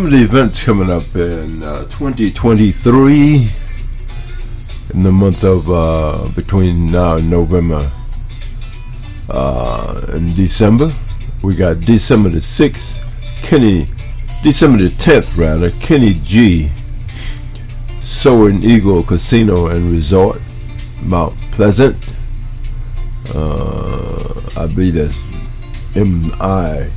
[0.00, 3.34] some of the events coming up in uh, 2023
[4.94, 7.78] in the month of uh, between now and November
[9.28, 10.88] uh, and December.
[11.44, 13.84] We got December the 6th, Kenny,
[14.42, 16.68] December the 10th rather, Kenny G,
[18.00, 20.40] Soaring Eagle Casino and Resort,
[21.04, 22.16] Mount Pleasant.
[23.34, 26.88] Uh, I believe that's M-I.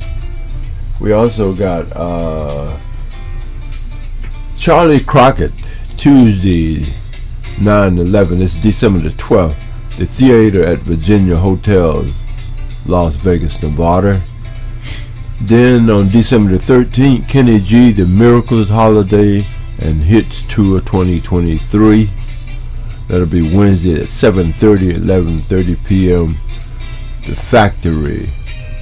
[1.02, 2.78] We also got uh,
[4.64, 5.52] Charley Crockett,
[5.98, 6.76] Tuesday,
[7.62, 8.40] 9-11.
[8.40, 9.98] It's December the 12th.
[9.98, 12.14] The theater at Virginia Hotels,
[12.88, 14.18] Las Vegas, Nevada.
[15.42, 19.42] Then on December the 13th, Kenny G, The Miracles Holiday
[19.84, 22.08] and Hits Tour 2023.
[23.08, 26.28] That'll be Wednesday at 7.30, 11.30 p.m.
[26.28, 28.24] The Factory,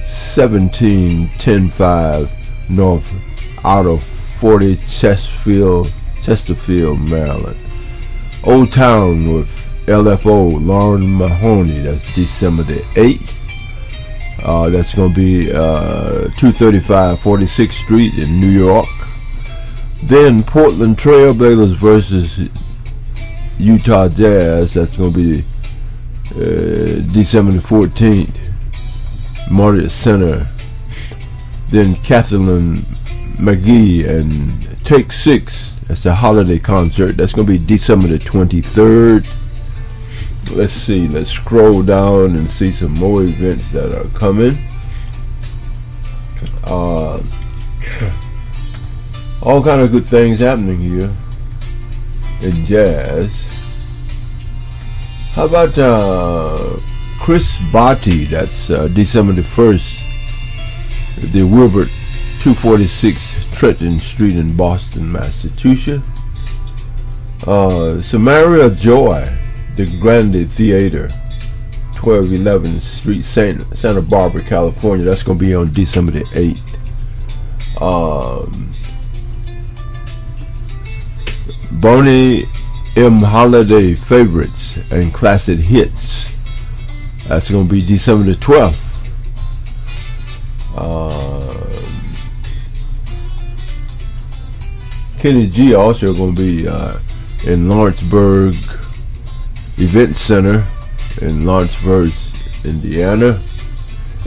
[0.07, 4.12] 17105 North out of
[4.43, 5.85] 40 Chesterfield,
[6.21, 7.55] Chesterfield, Maryland.
[8.45, 9.47] Old Town with
[9.87, 11.79] LFO, Lauren Mahoney.
[11.79, 14.43] That's December the 8th.
[14.43, 18.85] Uh, that's going to be uh, 235 46th Street in New York.
[20.07, 22.51] Then Portland Trailblazers versus
[23.57, 24.73] Utah Jazz.
[24.73, 25.39] That's going to be
[26.35, 28.35] uh, December the 14th.
[29.57, 30.35] Marriott Center.
[31.69, 32.75] Then Kathleen
[33.37, 35.79] McGee and Take Six.
[35.87, 37.17] That's a holiday concert.
[37.17, 39.41] That's going to be December the 23rd
[40.55, 44.51] let's see let's scroll down and see some more events that are coming.
[46.65, 47.21] Uh,
[49.45, 51.09] all kind of good things happening here
[52.43, 53.49] in jazz.
[55.35, 56.57] How about uh,
[57.19, 58.27] Chris Botti?
[58.29, 60.01] That's uh, December the 1st
[61.31, 61.87] the Wilbert
[62.43, 66.09] 246 Trenton Street in Boston Massachusetts
[67.47, 69.25] uh, Samara Joy
[69.75, 71.09] the Grande Theater,
[71.99, 75.05] 1211 Street, Santa Barbara, California.
[75.05, 76.79] That's going to be on December the 8th.
[77.81, 78.51] Um,
[81.81, 82.43] Boney
[82.95, 83.17] M.
[83.17, 86.37] Holiday Favorites and Classic Hits.
[87.27, 88.91] That's going to be December the 12th.
[90.77, 91.72] Um,
[95.23, 96.97] Kenny G also going to be uh,
[97.47, 98.49] in Lawrenceburg,
[99.79, 100.61] Event Center
[101.25, 102.11] in Lawrenceburg,
[102.65, 103.31] Indiana.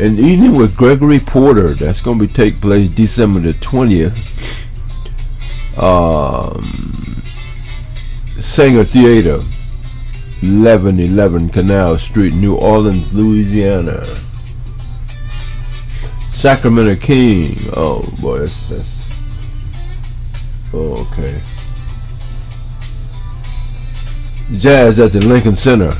[0.00, 1.68] An evening with Gregory Porter.
[1.68, 4.16] That's going to be take place December the 20th.
[5.76, 6.62] Um,
[8.40, 9.36] Saenger Theater,
[10.48, 14.02] 1111 Canal Street, New Orleans, Louisiana.
[16.32, 17.50] Sacramento King.
[17.76, 18.95] Oh boy, that's, that's
[20.76, 21.32] oh, okay.
[24.60, 25.90] Jazz at the Lincoln Center.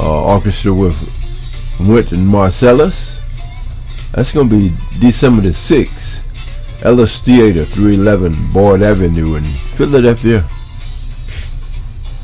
[0.00, 0.96] Uh, orchestra with
[1.88, 3.20] Wynton Marsalis.
[4.12, 4.68] That's going to be
[5.00, 6.84] December the 6th.
[6.84, 10.42] Ellis Theater, 311 Boyd Avenue in Philadelphia,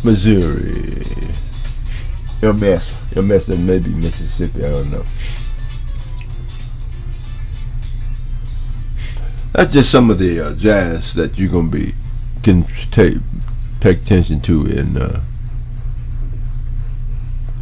[0.04, 0.94] Missouri.
[2.42, 5.02] MS and maybe Mississippi, I don't know.
[9.54, 11.92] That's just some of the uh, jazz that you're to be
[12.42, 13.18] can take
[13.78, 15.22] take attention to in uh,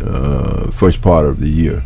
[0.00, 1.82] uh, first part of the year.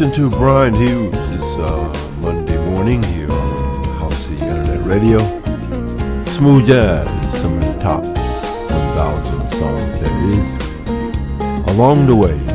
[0.00, 5.18] Listen to Brian Hughes this uh, Monday morning here on House of Internet Radio.
[6.24, 7.06] Smooth jazz
[7.38, 11.68] some of the top 1,000 songs there is.
[11.74, 12.49] Along the way,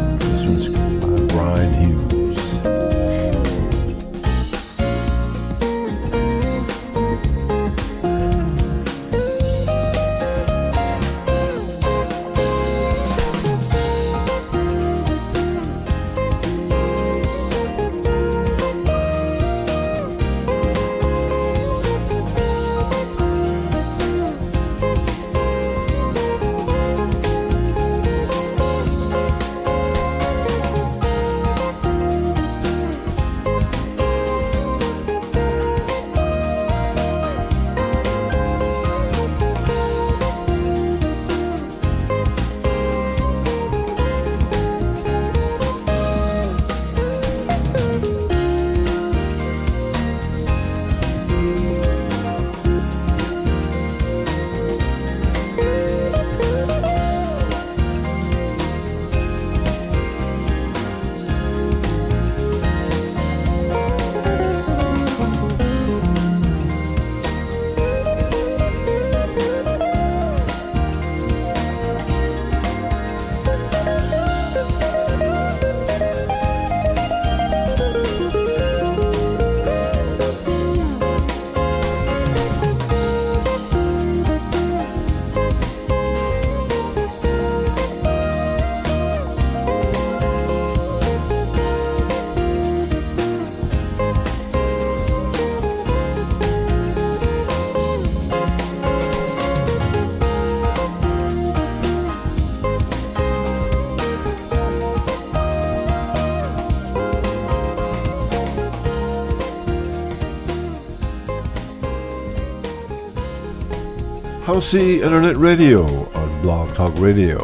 [114.66, 117.38] LC Internet Radio on Blog Talk Radio,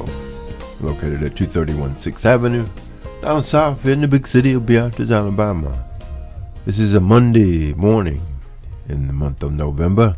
[0.82, 2.66] located at 231 6th Avenue,
[3.22, 5.86] down south in the big city of Beatrice, Alabama.
[6.66, 8.22] This is a Monday morning
[8.90, 10.18] in the month of November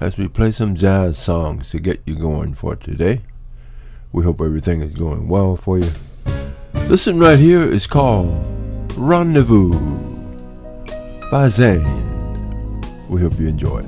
[0.00, 3.20] as we play some jazz songs to get you going for today.
[4.10, 5.90] We hope everything is going well for you.
[6.88, 8.44] Listen right here is called
[8.96, 9.78] Rendezvous
[11.30, 12.82] by Zane.
[13.08, 13.83] We hope you enjoy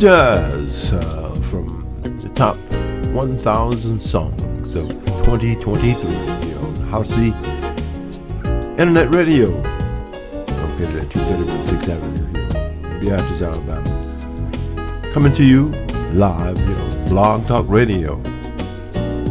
[0.00, 1.66] jazz uh, from
[2.00, 2.56] the top
[3.12, 7.34] 1,000 songs of 2023 here on Howcee
[8.78, 9.50] Internet Radio.
[9.50, 15.12] Located at 231 6th Avenue, Beatrice, Alabama.
[15.12, 15.66] Coming to you
[16.14, 18.14] live, you know, Blog Talk Radio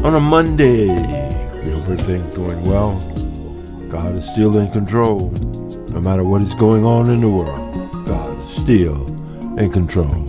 [0.03, 0.87] on a Monday.
[0.87, 2.93] Everything's going well.
[3.89, 5.31] God is still in control.
[5.89, 7.73] No matter what is going on in the world,
[8.05, 9.07] God is still
[9.57, 10.28] in control.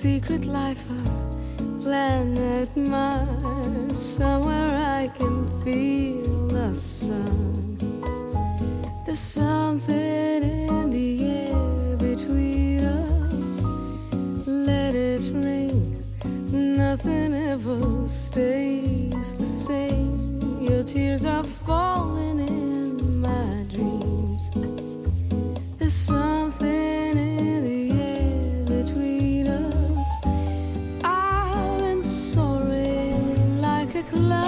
[0.06, 3.98] secret life of planet Mars.
[3.98, 4.70] Somewhere
[5.02, 7.76] I can feel the sun.
[9.04, 10.05] There's something.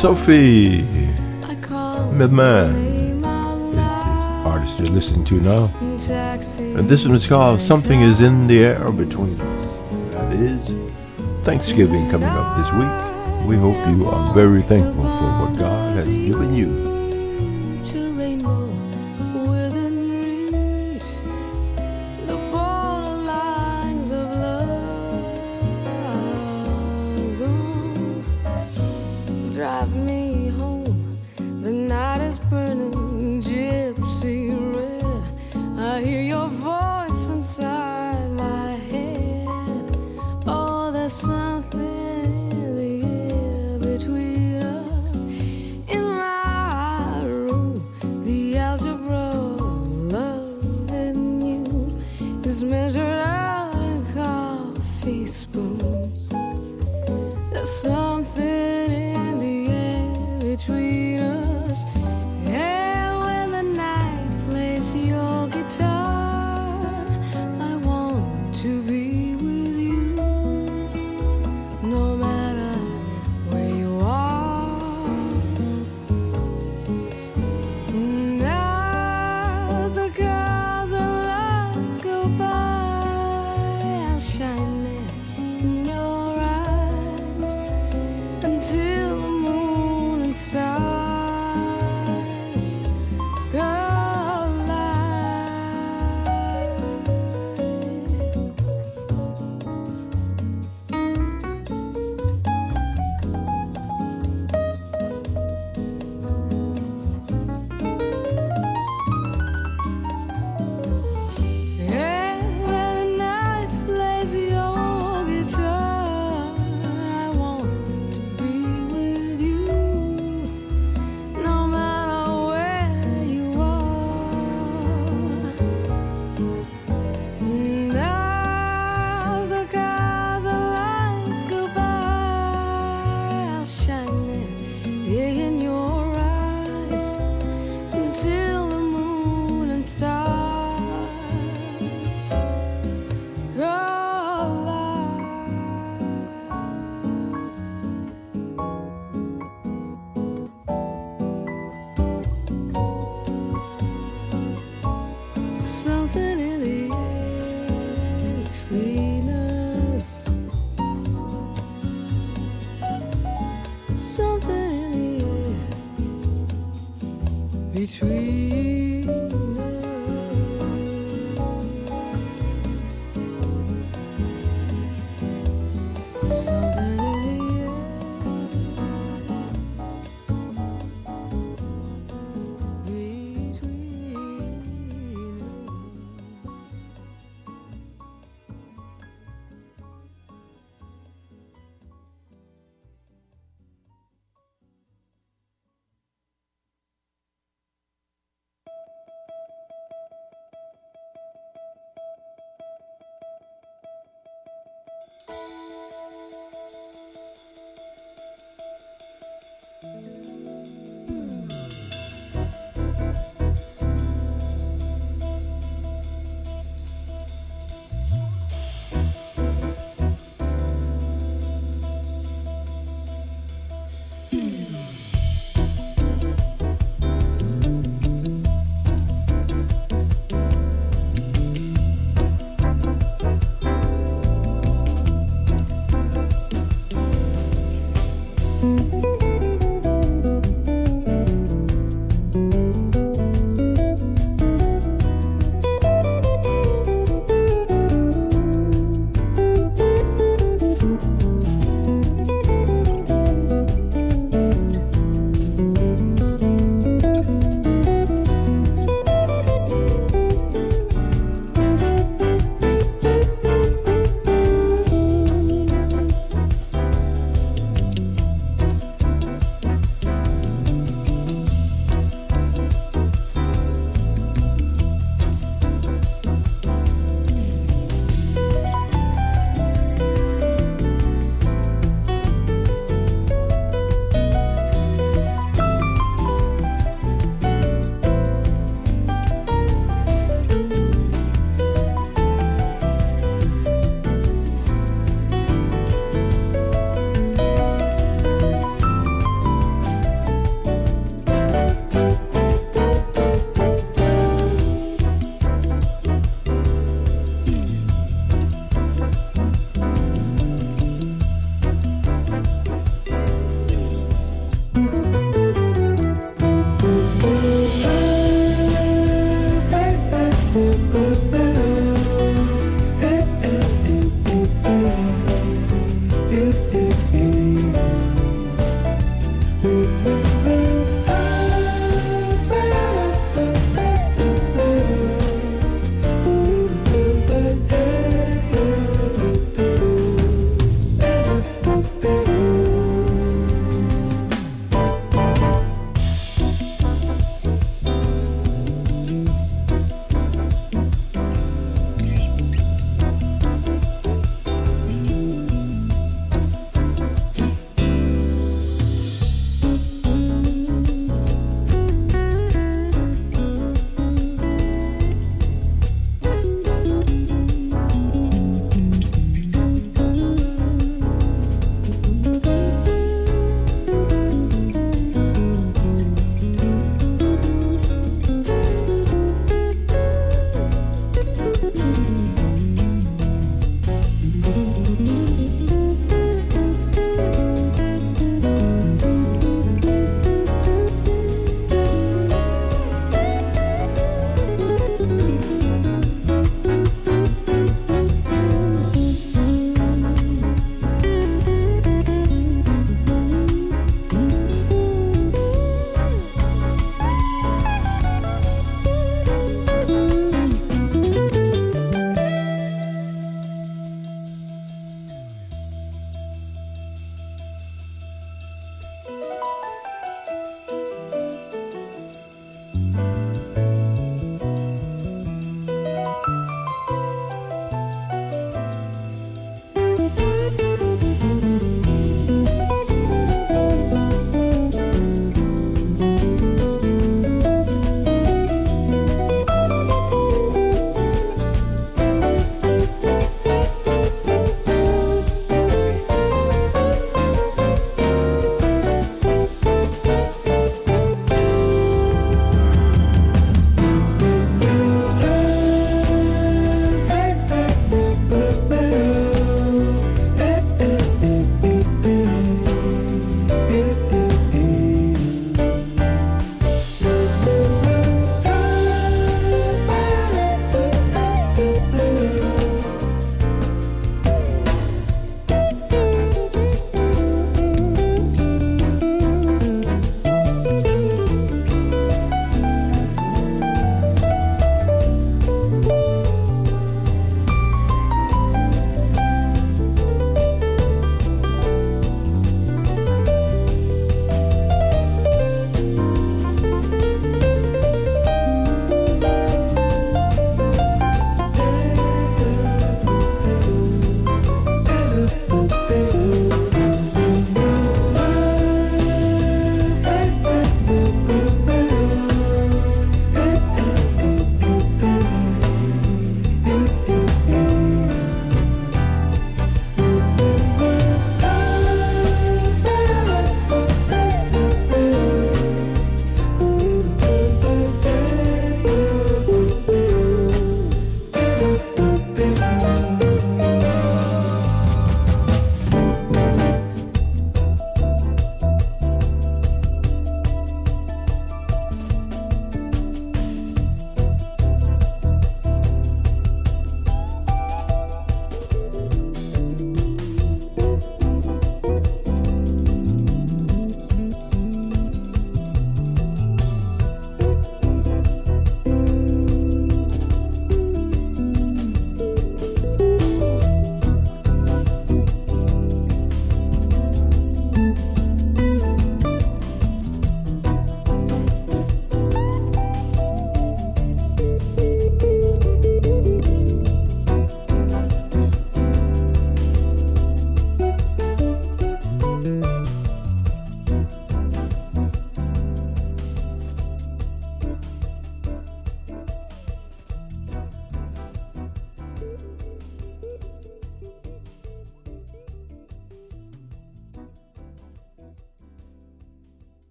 [0.00, 0.80] Sophie
[2.10, 3.78] Milman, the
[4.46, 5.70] artist you're listening to now.
[5.78, 9.38] And this one is called Something is in the Air Between Us.
[10.12, 13.46] That is Thanksgiving coming up this week.
[13.46, 16.99] We hope you are very thankful for what God has given you.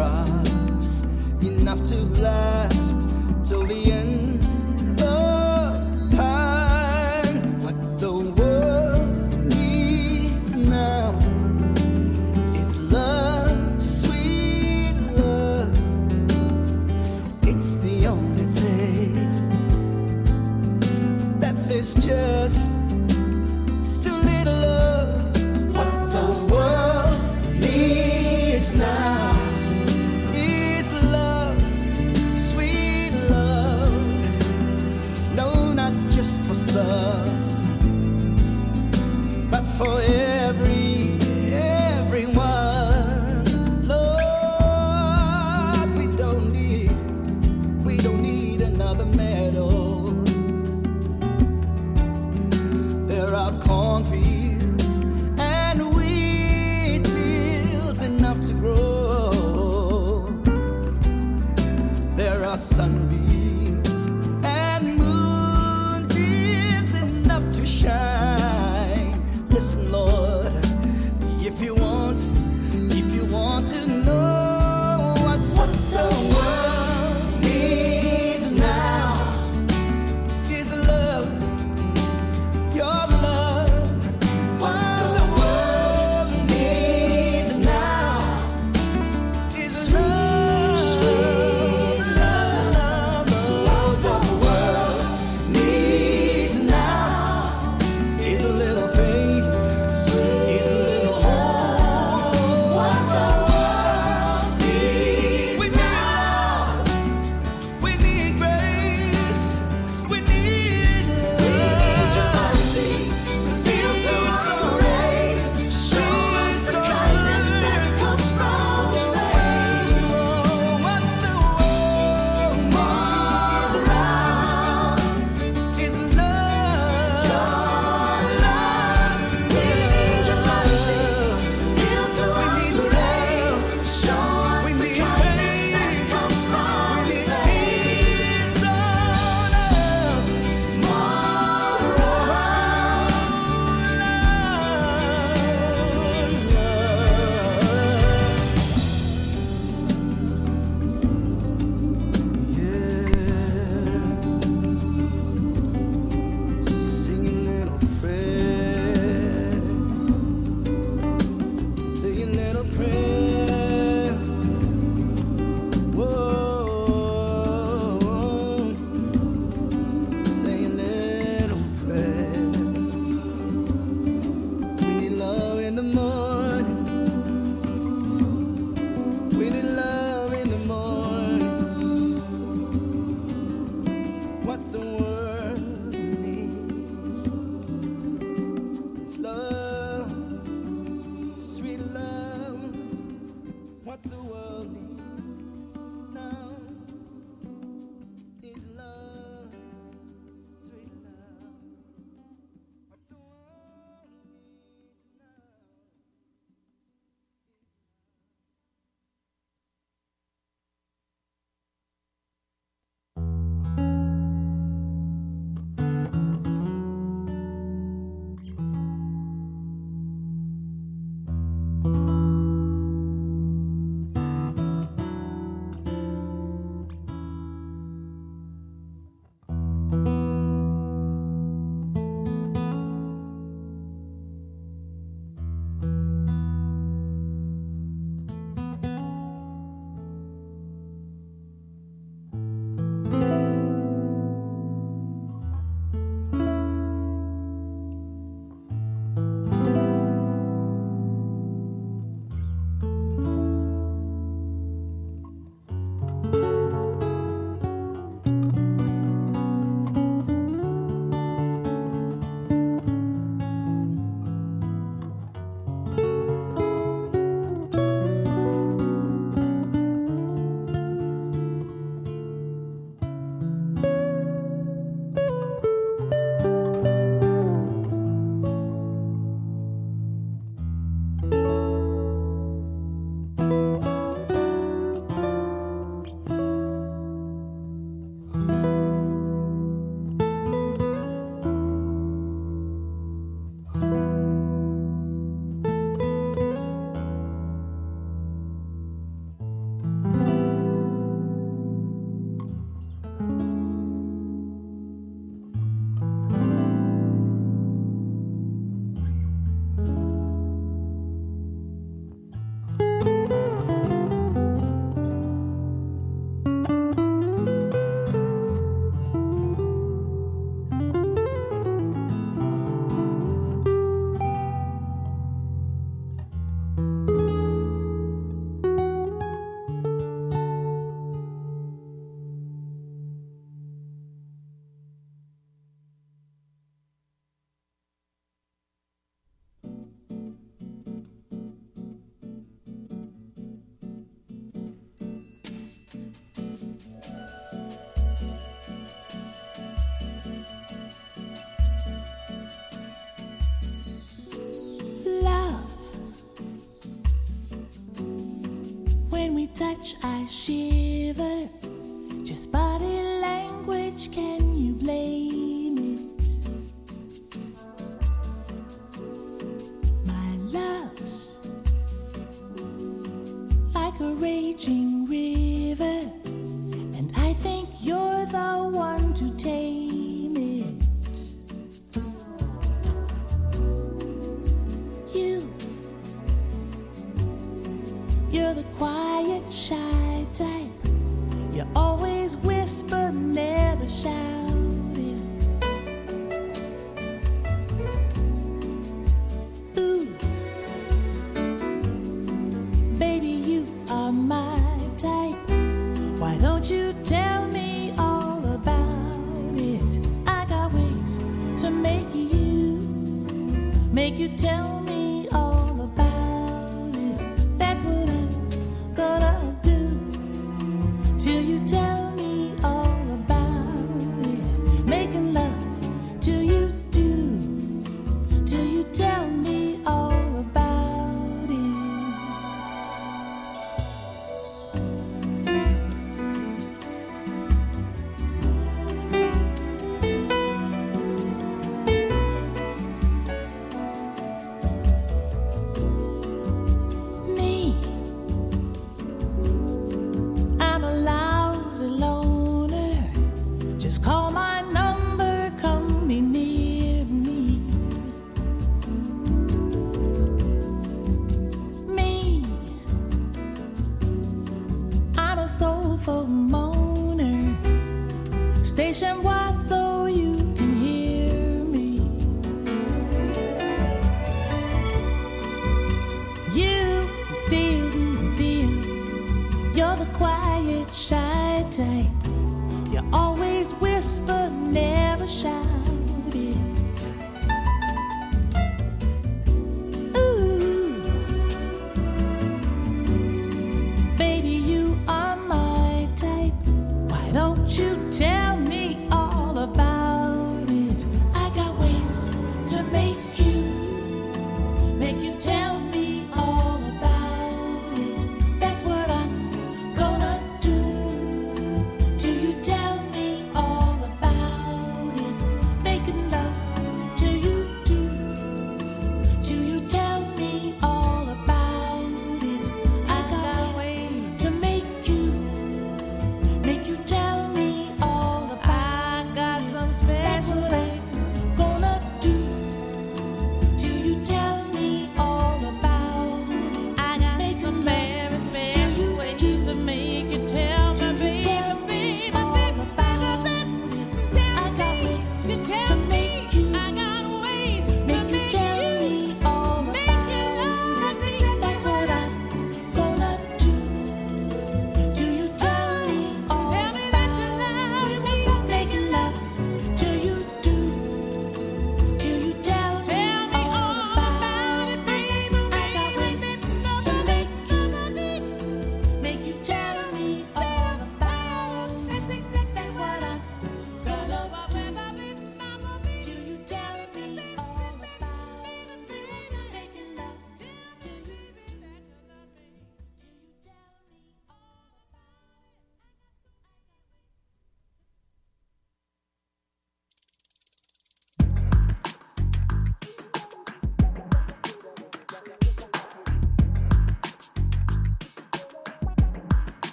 [0.00, 0.39] Enough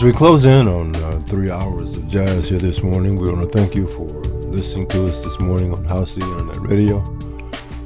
[0.00, 3.42] As we close in on uh, three hours of jazz here this morning, we want
[3.42, 4.06] to thank you for
[4.48, 7.00] listening to us this morning on Howcee Internet Radio.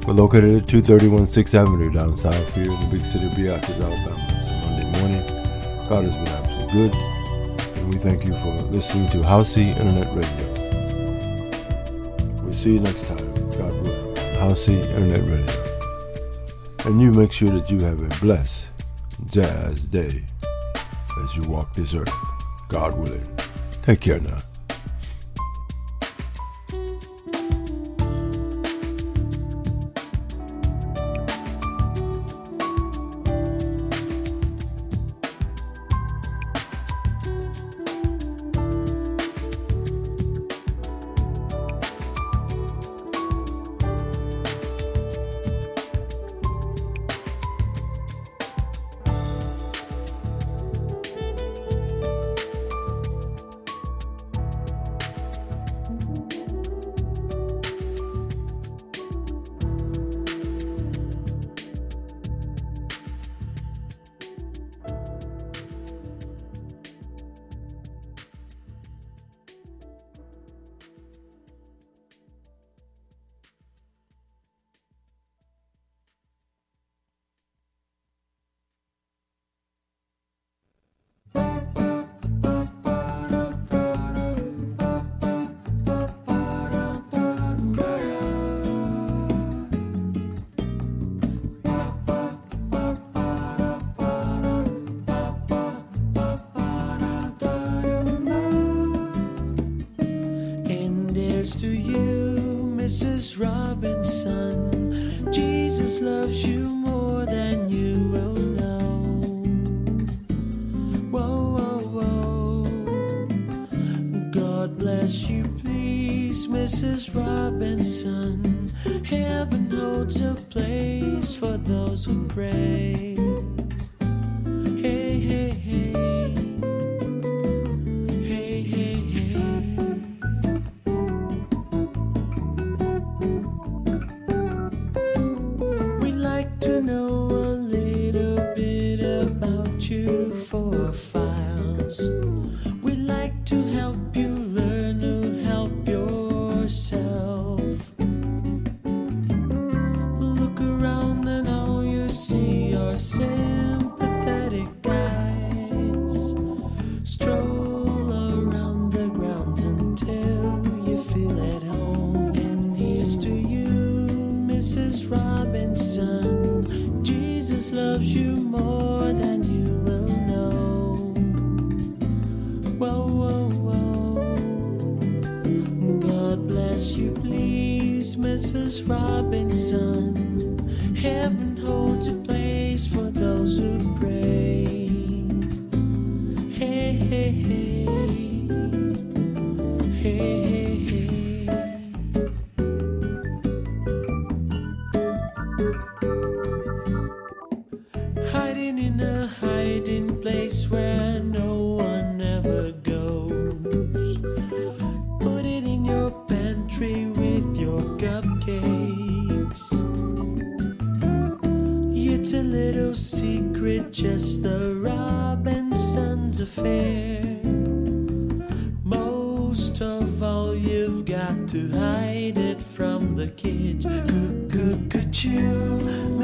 [0.07, 3.81] We're located at 231 6th Avenue down south here in the big city of Beatrice,
[3.81, 4.15] Alabama.
[4.15, 5.19] It's Monday morning.
[5.89, 6.95] God has been absolutely good,
[7.79, 10.47] and we thank you for listening to Howcee Internet Radio.
[12.45, 13.17] We'll see you next time,
[13.59, 14.39] God bless.
[14.39, 15.57] Howcee Internet Radio.
[16.85, 18.71] And you make sure that you have a blessed
[19.33, 20.23] jazz day
[21.35, 22.13] you walk this earth,
[22.69, 23.25] God willing.
[23.83, 24.37] Take care now.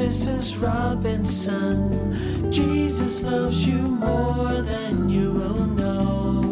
[0.02, 0.60] Mrs.
[0.60, 2.50] Robinson.
[2.50, 6.42] Jesus loves you more than you will know.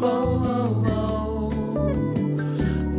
[0.00, 1.50] Whoa, whoa, whoa.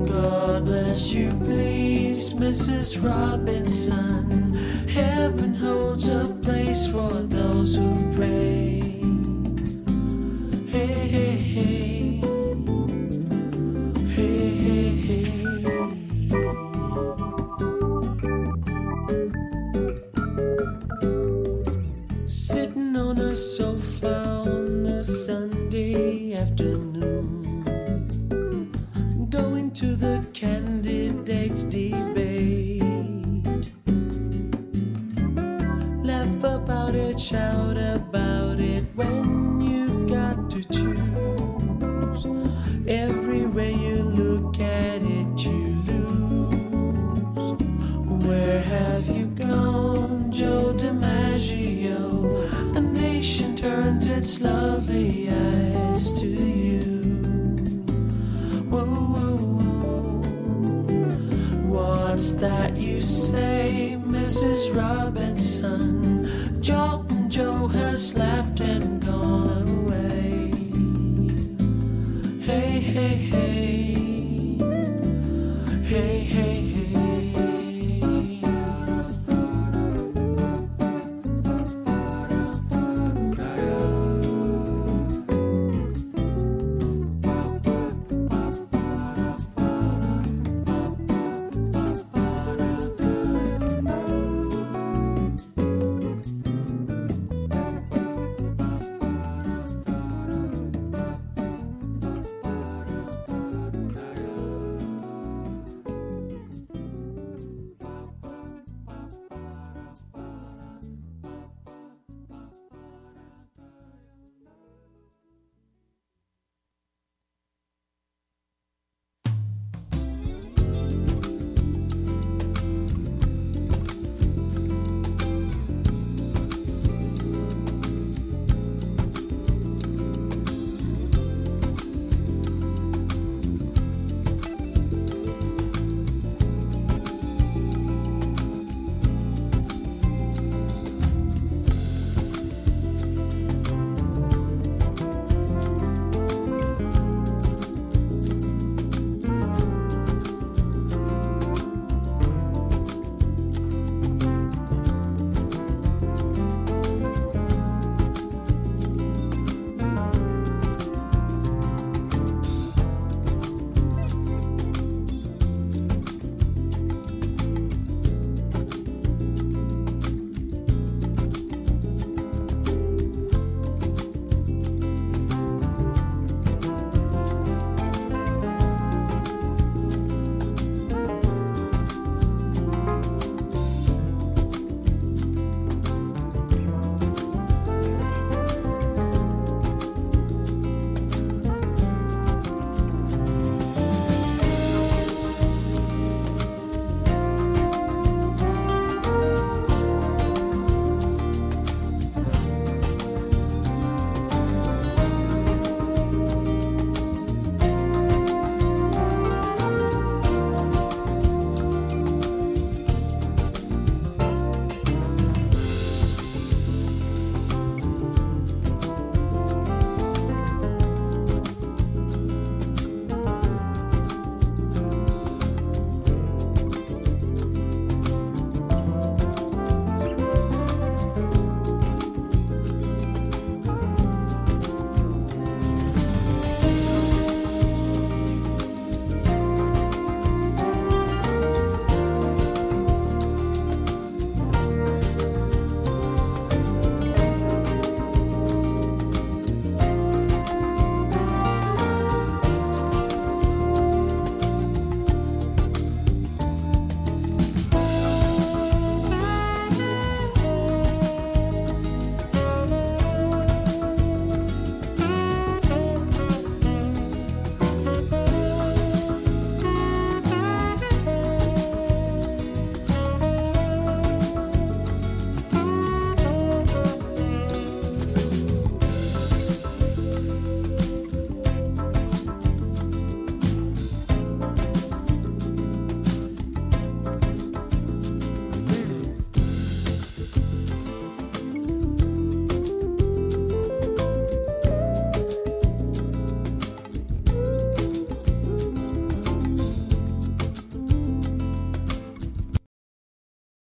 [0.06, 3.03] God bless you, please, Mrs.
[3.03, 4.53] Robinson.
[4.88, 8.89] Heaven holds a place for those who pray.